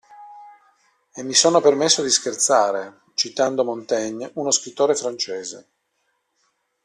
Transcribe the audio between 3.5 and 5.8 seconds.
Montaigne, uno scrittore francese.